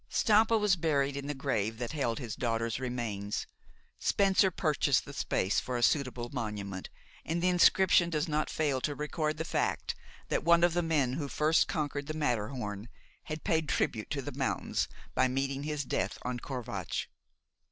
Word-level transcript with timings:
Stampa 0.09 0.57
was 0.57 0.75
buried 0.77 1.15
in 1.15 1.27
the 1.27 1.35
grave 1.35 1.77
that 1.77 1.91
held 1.91 2.17
his 2.17 2.35
daughter's 2.35 2.79
remains. 2.79 3.45
Spencer 3.99 4.49
purchased 4.49 5.05
the 5.05 5.13
space 5.13 5.59
for 5.59 5.77
a 5.77 5.83
suitable 5.83 6.31
monument, 6.33 6.89
and 7.23 7.39
the 7.39 7.49
inscription 7.49 8.09
does 8.09 8.27
not 8.27 8.49
fail 8.49 8.81
to 8.81 8.95
record 8.95 9.37
the 9.37 9.45
fact 9.45 9.93
that 10.29 10.43
one 10.43 10.63
of 10.63 10.73
the 10.73 10.81
men 10.81 11.13
who 11.13 11.27
first 11.27 11.67
conquered 11.67 12.07
the 12.07 12.15
Matterhorn 12.17 12.89
had 13.25 13.43
paid 13.43 13.69
tribute 13.69 14.09
to 14.09 14.23
the 14.23 14.31
mountains 14.31 14.87
by 15.13 15.27
meeting 15.27 15.61
his 15.61 15.83
death 15.85 16.17
on 16.23 16.39
Corvatsch. 16.39 17.05